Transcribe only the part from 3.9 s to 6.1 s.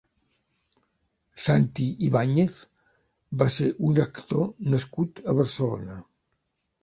actor nascut a Barcelona.